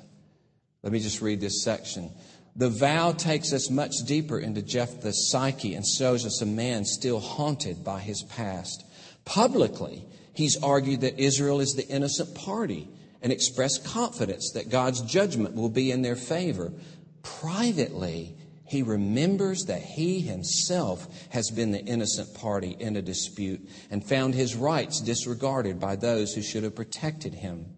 [0.82, 2.10] Let me just read this section.
[2.58, 7.20] The vow takes us much deeper into Jephthah's psyche and shows us a man still
[7.20, 8.84] haunted by his past.
[9.26, 12.90] Publicly, he's argued that Israel is the innocent party
[13.22, 16.74] and expressed confidence that God's judgment will be in their favor.
[17.22, 24.04] Privately, he remembers that he himself has been the innocent party in a dispute and
[24.04, 27.77] found his rights disregarded by those who should have protected him.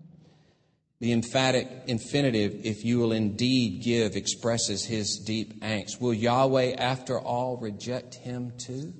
[0.99, 6.01] The emphatic infinitive, if you will indeed give, expresses his deep angst.
[6.01, 8.93] Will Yahweh, after all, reject him too?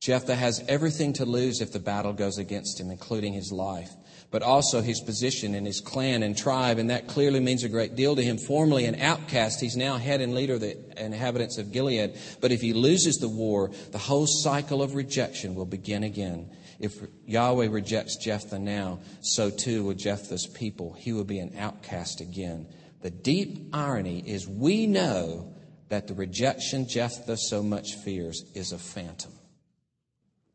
[0.00, 3.90] Jephthah has everything to lose if the battle goes against him, including his life,
[4.30, 7.96] but also his position in his clan and tribe, and that clearly means a great
[7.96, 8.38] deal to him.
[8.38, 12.18] Formerly an outcast, he's now head and leader of the inhabitants of Gilead.
[12.40, 16.48] But if he loses the war, the whole cycle of rejection will begin again.
[16.80, 20.94] If Yahweh rejects Jephthah now, so too will Jephthah's people.
[20.94, 22.66] He will be an outcast again.
[23.02, 25.54] The deep irony is we know
[25.90, 29.32] that the rejection Jephthah so much fears is a phantom.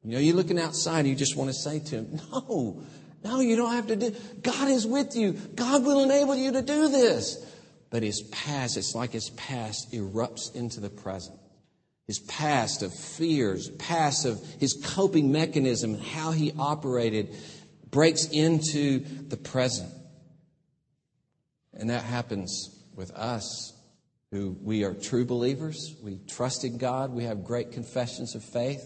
[0.03, 2.83] You know, you're looking outside and you just want to say to him, No,
[3.23, 5.33] no, you don't have to do God is with you.
[5.33, 7.38] God will enable you to do this.
[7.91, 11.39] But his past, it's like his past erupts into the present
[12.07, 17.35] his past of fears, past of his coping mechanism, how he operated,
[17.89, 19.91] breaks into the present.
[21.73, 23.73] And that happens with us
[24.31, 25.95] who we are true believers.
[26.01, 27.11] We trust in God.
[27.11, 28.83] We have great confessions of faith.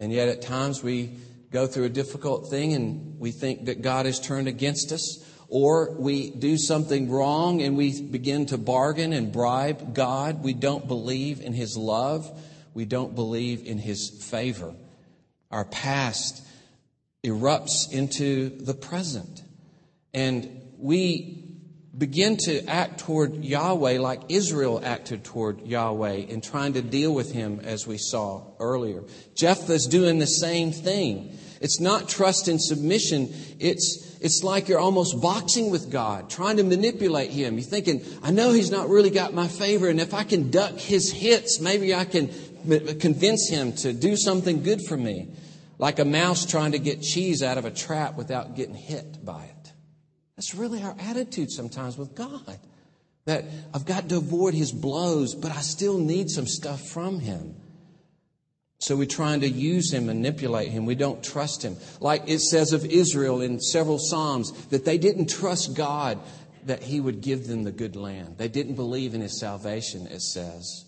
[0.00, 1.18] And yet at times we
[1.50, 5.92] go through a difficult thing and we think that God has turned against us or
[5.92, 10.44] we do something wrong and we begin to bargain and bribe God.
[10.44, 12.30] We don't believe in His love.
[12.74, 14.74] We don't believe in His favor.
[15.50, 16.46] Our past
[17.24, 19.42] erupts into the present.
[20.12, 21.48] And we
[21.96, 27.32] begin to act toward Yahweh like Israel acted toward Yahweh in trying to deal with
[27.32, 29.02] him as we saw earlier.
[29.34, 31.36] Jephthah's doing the same thing.
[31.60, 33.34] It's not trust and submission.
[33.58, 37.54] It's it's like you're almost boxing with God, trying to manipulate Him.
[37.54, 40.74] You're thinking, I know He's not really got my favor, and if I can duck
[40.78, 42.28] His hits, maybe I can
[42.98, 45.28] convince Him to do something good for me.
[45.78, 49.44] Like a mouse trying to get cheese out of a trap without getting hit by
[49.44, 49.72] it.
[50.36, 52.58] That's really our attitude sometimes with God.
[53.26, 57.54] That I've got to avoid His blows, but I still need some stuff from Him.
[58.80, 60.86] So we're trying to use him, manipulate him.
[60.86, 61.76] We don't trust him.
[62.00, 66.18] Like it says of Israel in several Psalms, that they didn't trust God
[66.64, 68.36] that he would give them the good land.
[68.38, 70.84] They didn't believe in his salvation, it says.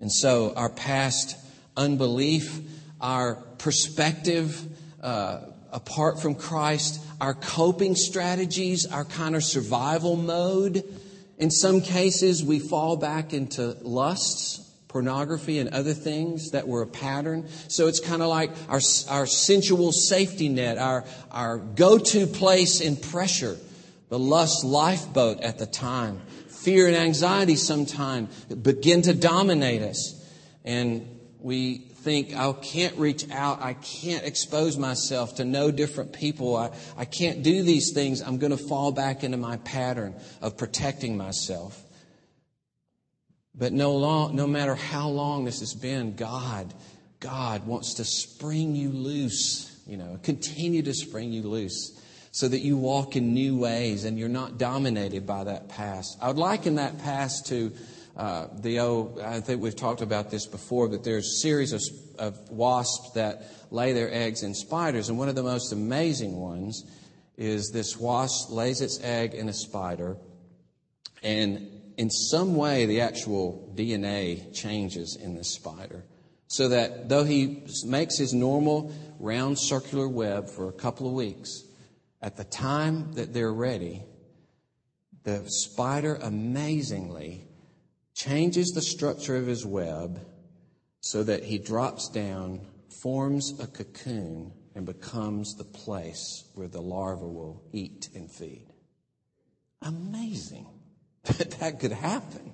[0.00, 1.36] And so our past
[1.76, 2.58] unbelief,
[3.00, 4.60] our perspective
[5.00, 10.82] uh, apart from Christ, our coping strategies, our kind of survival mode,
[11.38, 16.86] in some cases we fall back into lusts pornography and other things that were a
[16.86, 17.48] pattern.
[17.68, 22.80] So it's kind of like our, our sensual safety net, our, our go to place
[22.80, 23.56] in pressure,
[24.08, 26.20] the lust lifeboat at the time.
[26.48, 30.20] Fear and anxiety sometimes begin to dominate us.
[30.64, 33.62] And we think, I can't reach out.
[33.62, 36.56] I can't expose myself to know different people.
[36.56, 38.22] I, I can't do these things.
[38.22, 41.80] I'm going to fall back into my pattern of protecting myself.
[43.60, 46.72] But no, long, no matter how long this has been, God,
[47.20, 52.00] God wants to spring you loose, you know, continue to spring you loose
[52.32, 56.16] so that you walk in new ways and you're not dominated by that past.
[56.22, 57.70] I would liken that past to
[58.16, 61.82] uh, the old, I think we've talked about this before, but there's a series of,
[62.18, 65.10] of wasps that lay their eggs in spiders.
[65.10, 66.82] And one of the most amazing ones
[67.36, 70.16] is this wasp lays its egg in a spider
[71.22, 76.02] and in some way, the actual DNA changes in this spider.
[76.46, 81.62] So that though he makes his normal round circular web for a couple of weeks,
[82.22, 84.02] at the time that they're ready,
[85.24, 87.44] the spider amazingly
[88.14, 90.26] changes the structure of his web
[91.02, 92.66] so that he drops down,
[93.02, 98.72] forms a cocoon, and becomes the place where the larva will eat and feed.
[99.82, 100.79] Amazing
[101.38, 102.52] that that could happen,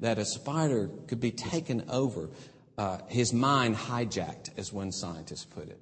[0.00, 2.28] that a spider could be taken over,
[2.76, 5.80] uh, his mind hijacked, as one scientist put it.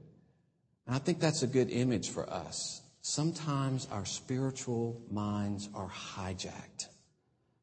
[0.86, 2.82] And I think that's a good image for us.
[3.02, 6.88] Sometimes our spiritual minds are hijacked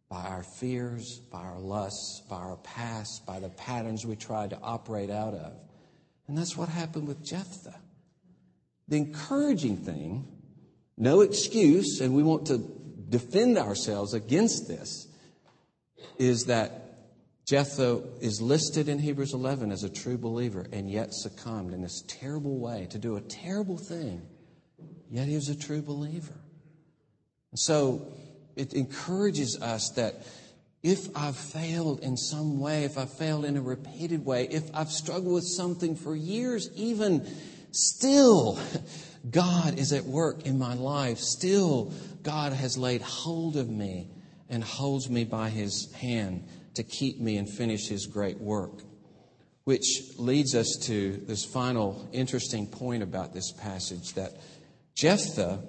[0.10, 4.58] by our fears, by our lusts, by our past, by the patterns we try to
[4.62, 5.54] operate out of.
[6.28, 7.80] And that's what happened with Jephthah.
[8.88, 10.28] The encouraging thing,
[10.98, 12.62] no excuse, and we want to
[13.14, 15.08] defend ourselves against this,
[16.18, 16.84] is that
[17.46, 22.04] Jephthah is listed in Hebrews 11 as a true believer and yet succumbed in this
[22.08, 24.24] terrible way to do a terrible thing.
[25.12, 26.34] Yet he was a true believer.
[27.52, 28.08] And So
[28.56, 30.26] it encourages us that
[30.82, 34.90] if I've failed in some way, if I've failed in a repeated way, if I've
[34.90, 37.28] struggled with something for years, even
[37.72, 38.60] still,
[39.30, 41.20] God is at work in my life.
[41.20, 41.94] Still,
[42.24, 44.10] God has laid hold of me
[44.50, 46.46] and holds me by his hand
[46.76, 48.82] to keep me and finish his great work.
[49.64, 54.34] Which leads us to this final interesting point about this passage that
[54.96, 55.64] Jephthah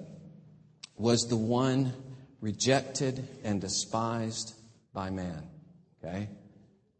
[0.97, 1.93] was the one
[2.41, 4.53] rejected and despised
[4.93, 5.43] by man.
[6.03, 6.29] Okay?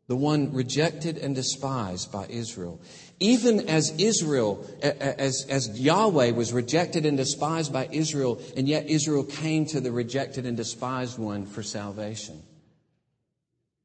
[0.07, 2.79] The one rejected and despised by Israel.
[3.19, 9.23] Even as Israel, as, as Yahweh was rejected and despised by Israel, and yet Israel
[9.23, 12.43] came to the rejected and despised one for salvation.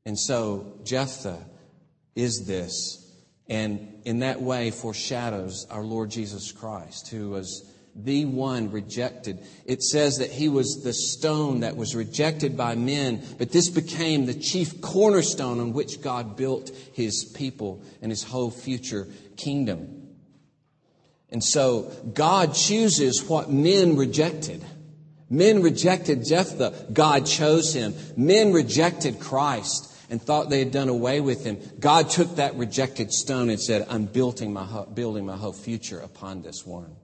[0.05, 1.45] And so Jephthah
[2.15, 2.99] is this,
[3.49, 7.70] and in that way foreshadows our Lord Jesus Christ, who was
[8.05, 9.39] the one rejected.
[9.65, 14.27] It says that he was the stone that was rejected by men, but this became
[14.27, 20.09] the chief cornerstone on which God built his people and his whole future kingdom.
[21.31, 24.65] And so God chooses what men rejected.
[25.29, 26.87] Men rejected Jephthah.
[26.93, 27.95] God chose him.
[28.17, 31.59] Men rejected Christ and thought they had done away with him.
[31.79, 36.43] God took that rejected stone and said, I'm building my, building my whole future upon
[36.43, 36.97] this one.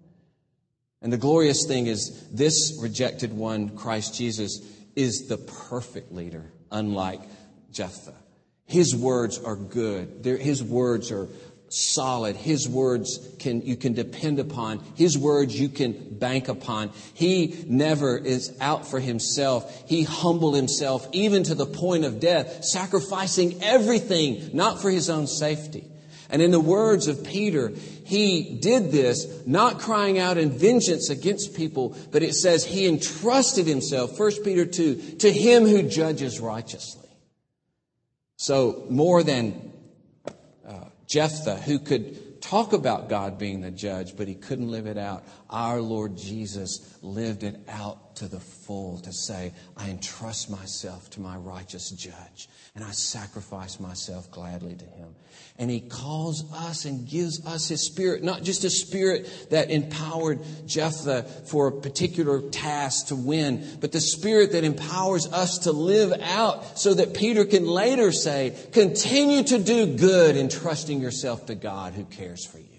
[1.02, 4.60] And the glorious thing is, this rejected one, Christ Jesus,
[4.94, 7.20] is the perfect leader, unlike
[7.70, 8.14] Jephthah.
[8.64, 10.24] His words are good.
[10.24, 11.28] his words are
[11.68, 12.36] solid.
[12.36, 14.80] His words can, you can depend upon.
[14.96, 16.90] His words you can bank upon.
[17.14, 19.84] He never is out for himself.
[19.88, 25.26] He humbled himself even to the point of death, sacrificing everything, not for his own
[25.26, 25.84] safety.
[26.30, 27.72] And in the words of Peter,
[28.04, 33.66] he did this not crying out in vengeance against people, but it says he entrusted
[33.66, 37.08] himself, 1 Peter 2, to him who judges righteously.
[38.36, 39.72] So more than
[40.66, 44.98] uh, Jephthah, who could talk about God being the judge, but he couldn't live it
[44.98, 45.24] out.
[45.50, 51.20] Our Lord Jesus lived it out to the full to say, I entrust myself to
[51.20, 55.14] my righteous judge and I sacrifice myself gladly to him.
[55.58, 60.40] And he calls us and gives us his spirit, not just a spirit that empowered
[60.66, 66.12] Jephthah for a particular task to win, but the spirit that empowers us to live
[66.20, 71.54] out so that Peter can later say, continue to do good in trusting yourself to
[71.54, 72.75] God who cares for you.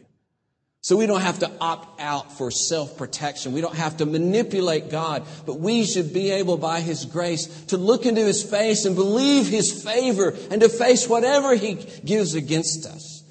[0.87, 3.51] So we don't have to opt out for self protection.
[3.51, 7.77] We don't have to manipulate God, but we should be able by His grace to
[7.77, 12.85] look into His face and believe His favor and to face whatever He gives against
[12.85, 13.21] us,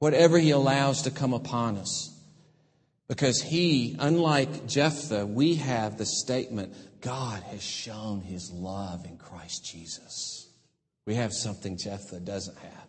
[0.00, 2.12] whatever He allows to come upon us.
[3.06, 9.64] Because He, unlike Jephthah, we have the statement God has shown His love in Christ
[9.64, 10.48] Jesus.
[11.06, 12.83] We have something Jephthah doesn't have.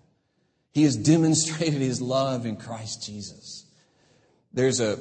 [0.75, 3.65] He has demonstrated his love in Christ Jesus.
[4.51, 4.99] There's a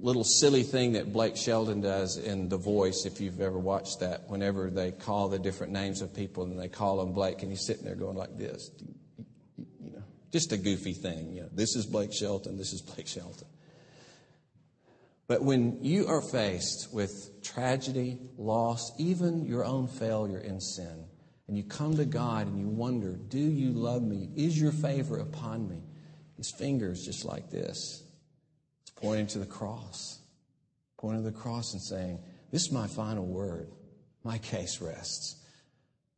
[0.00, 4.28] little silly thing that Blake Shelton does in The Voice, if you've ever watched that,
[4.28, 7.64] whenever they call the different names of people and they call him Blake, and he's
[7.64, 8.72] sitting there going like this.
[9.56, 10.02] You know,
[10.32, 11.32] just a goofy thing.
[11.32, 13.46] You know, this is Blake Shelton, this is Blake Shelton.
[15.28, 21.04] But when you are faced with tragedy, loss, even your own failure in sin,
[21.48, 24.30] and you come to God and you wonder, Do you love me?
[24.36, 25.82] Is your favor upon me?
[26.36, 28.04] His fingers just like this.
[28.82, 30.20] It's pointing to the cross,
[30.98, 32.18] pointing to the cross and saying,
[32.50, 33.70] This is my final word.
[34.24, 35.41] My case rests.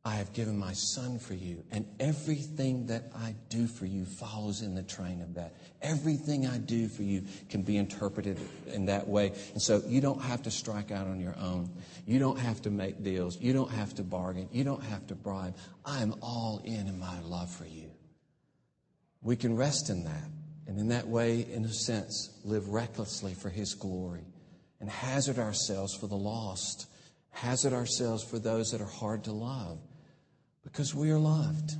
[0.07, 4.61] I have given my son for you, and everything that I do for you follows
[4.61, 5.55] in the train of that.
[5.81, 9.33] Everything I do for you can be interpreted in that way.
[9.53, 11.71] And so you don't have to strike out on your own.
[12.05, 13.41] You don't have to make deals.
[13.41, 14.47] You don't have to bargain.
[14.51, 15.55] You don't have to bribe.
[15.83, 17.89] I am all in in my love for you.
[19.23, 20.29] We can rest in that.
[20.67, 24.25] And in that way, in a sense, live recklessly for his glory
[24.79, 26.87] and hazard ourselves for the lost,
[27.31, 29.79] hazard ourselves for those that are hard to love
[30.65, 31.71] because we are loved.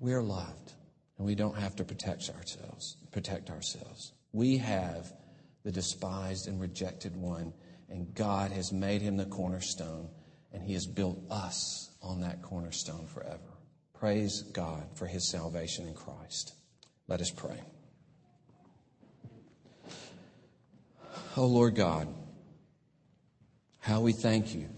[0.00, 0.72] We are loved.
[1.18, 4.12] And we don't have to protect ourselves, protect ourselves.
[4.32, 5.12] We have
[5.62, 7.52] the despised and rejected one,
[7.88, 10.08] and God has made him the cornerstone,
[10.52, 13.38] and he has built us on that cornerstone forever.
[13.94, 16.54] Praise God for his salvation in Christ.
[17.08, 17.60] Let us pray.
[21.38, 22.08] Oh Lord God,
[23.78, 24.68] how we thank you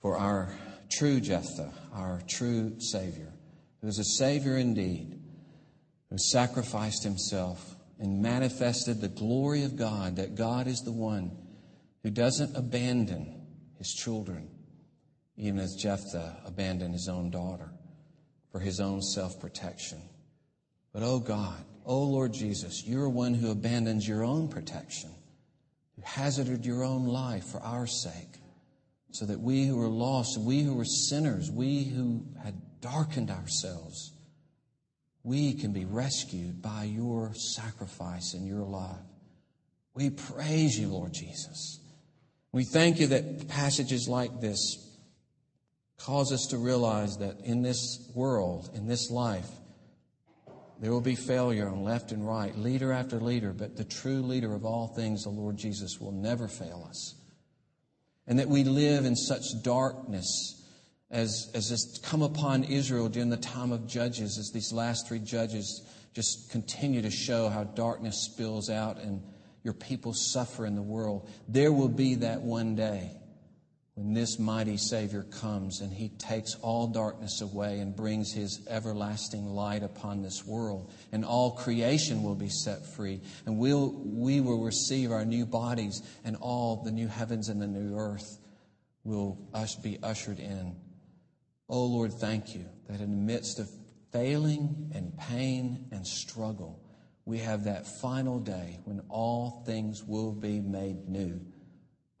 [0.00, 0.52] for our
[0.88, 3.32] true Jephthah, our true Savior,
[3.80, 5.20] who is a Savior indeed,
[6.10, 11.36] who sacrificed himself and manifested the glory of God, that God is the one
[12.02, 14.48] who doesn't abandon his children,
[15.36, 17.70] even as Jephthah abandoned his own daughter
[18.50, 20.00] for his own self protection.
[20.92, 25.10] But oh God, oh Lord Jesus, you're one who abandons your own protection,
[25.96, 28.38] who hazarded your own life for our sake,
[29.10, 34.12] so that we who were lost, we who were sinners, we who had darkened ourselves,
[35.22, 39.00] we can be rescued by your sacrifice and your love.
[39.94, 41.80] We praise you, Lord Jesus.
[42.52, 44.84] We thank you that passages like this
[45.98, 49.48] cause us to realize that in this world, in this life,
[50.80, 54.54] there will be failure on left and right, leader after leader, but the true leader
[54.54, 57.17] of all things, the Lord Jesus, will never fail us.
[58.28, 60.62] And that we live in such darkness
[61.10, 65.18] as, as has come upon Israel during the time of Judges, as these last three
[65.18, 65.82] judges
[66.14, 69.22] just continue to show how darkness spills out and
[69.64, 71.28] your people suffer in the world.
[71.48, 73.17] There will be that one day
[73.98, 79.44] when this mighty Savior comes and he takes all darkness away and brings his everlasting
[79.44, 84.62] light upon this world, and all creation will be set free, and we'll, we will
[84.62, 88.38] receive our new bodies, and all the new heavens and the new earth
[89.02, 90.76] will us be ushered in.
[91.68, 93.68] Oh Lord, thank you that in the midst of
[94.12, 96.80] failing and pain and struggle,
[97.24, 101.40] we have that final day when all things will be made new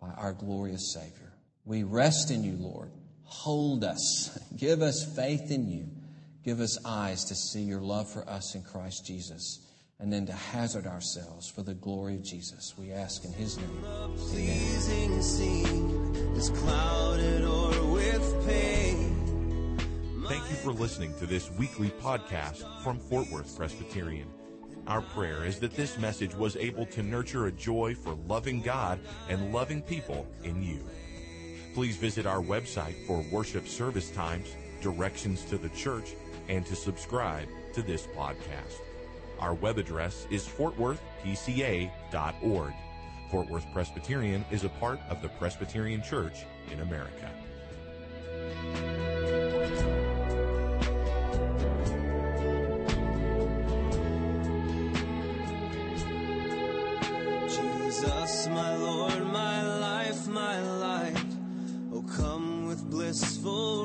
[0.00, 1.27] by our glorious Savior.
[1.68, 2.90] We rest in you, Lord.
[3.24, 4.38] Hold us.
[4.56, 5.86] Give us faith in you.
[6.42, 9.66] Give us eyes to see your love for us in Christ Jesus
[10.00, 12.72] and then to hazard ourselves for the glory of Jesus.
[12.78, 13.84] We ask in his name.
[13.84, 14.16] Amen.
[20.26, 24.30] Thank you for listening to this weekly podcast from Fort Worth Presbyterian.
[24.86, 29.00] Our prayer is that this message was able to nurture a joy for loving God
[29.28, 30.82] and loving people in you.
[31.74, 36.14] Please visit our website for worship service times, directions to the church,
[36.48, 38.80] and to subscribe to this podcast.
[39.38, 42.72] Our web address is fortworthpca.org.
[43.30, 47.30] Fort Worth Presbyterian is a part of the Presbyterian Church in America.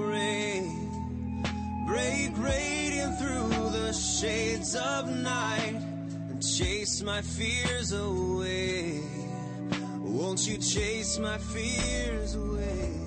[0.02, 0.66] Rain.
[1.88, 5.76] Break radiant through the shades of night
[6.30, 9.02] and chase my fears away.
[10.00, 13.03] Won't you chase my fears away?